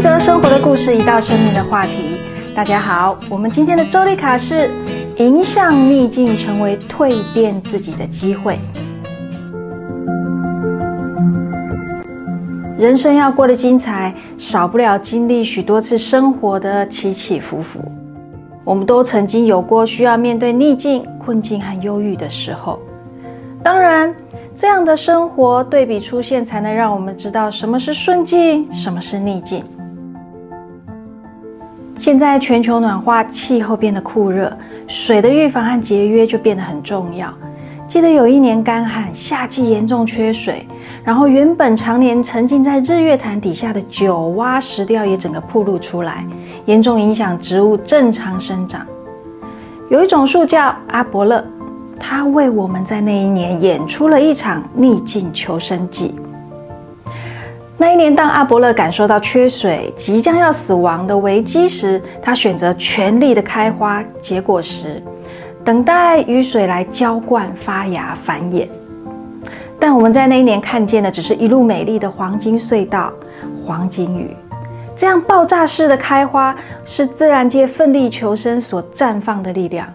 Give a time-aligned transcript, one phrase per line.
[0.00, 2.20] 则生活的故事，一道生命的话题。
[2.54, 4.70] 大家好，我们今天的周丽卡是
[5.16, 8.60] 迎向逆境，成为蜕变自己的机会。
[12.78, 17.80] 人生要过得精彩，少不了经历许多次生活的起起伏伏。
[18.64, 22.78] 我们都曾经有过需要面对逆境、困境和忧郁的时候。
[23.64, 24.14] 当然，
[24.54, 29.64] 这样的生活对比出现，才能让我们知道什么是顺境，什么是逆境。
[31.98, 37.32] 现在全球暖化，气候变得酷热，水的预防和节约就变得很重要。
[37.88, 40.66] 记得有一年干旱，夏季严重缺水，
[41.02, 46.24] 然后原本常年沉浸在日月潭底下的九蛙石雕也整个暴露出来，
[46.66, 48.86] 严重影响植物正常生长。
[49.90, 51.44] 有一种树叫阿伯勒，
[51.98, 56.14] 它为我们在那一年演出了一场逆境求生记。
[57.80, 65.00] 那一年，当阿伯勒感受到缺水、即将要死亡的危机时，他选择全力的开花结果实，
[65.64, 68.66] 等待雨水来浇灌、发芽、繁衍。
[69.78, 73.12] 但我们在那一年看见的，只是一路美丽的黄金隧道、
[73.64, 74.36] 黄金雨。
[74.96, 76.52] 这样爆炸式的开花，
[76.84, 79.86] 是自然界奋力求生所绽放的力量。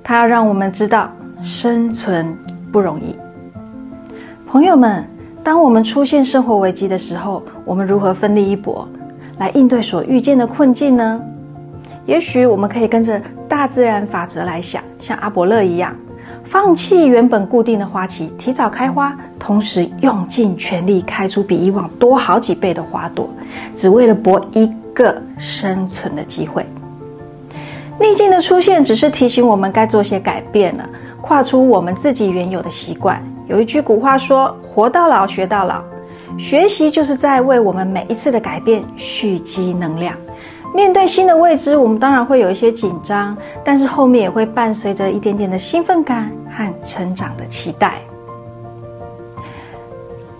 [0.00, 1.10] 它要让我们知道，
[1.42, 2.32] 生存
[2.70, 3.16] 不容易。
[4.46, 5.04] 朋友们。
[5.50, 8.86] 当我们出现生活危机的时候，我们如何奋力一搏，
[9.38, 11.20] 来应对所遇见的困境呢？
[12.06, 15.92] 也许我们可以跟着大自然法则来想，像阿伯勒一样，
[16.44, 23.28] 放弃原本固定的花期，提早开花，同时用尽全力开出比以往多好几倍的花朵，
[23.74, 26.64] 只为了搏一个生存的机会。
[27.98, 30.88] 逆境的出现，只是提醒我们该做些改变了，
[31.20, 33.20] 跨出我们自己原有的习惯。
[33.50, 35.82] 有一句古话说：“活到老，学到老。”
[36.38, 40.14] 学习就是在为我们每一次的改变蓄积能量。
[40.72, 47.94] 面对新的未知，我们当然会有一些紧张，但是后面也会伴随着一点点的兴奋感和成长的期待。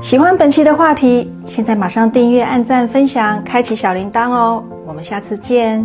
[0.00, 4.62] 喜欢本期的话题，现在马上订阅、按赞、分享、开启小铃铛哦！
[4.86, 5.84] 我们下次见。